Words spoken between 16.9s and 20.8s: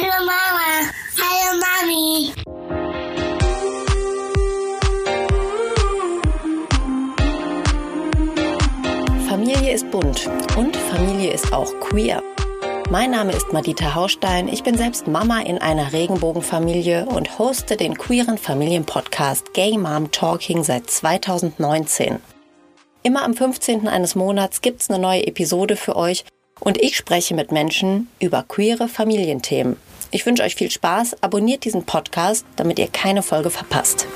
und hoste den queeren Familienpodcast Gay Mom Talking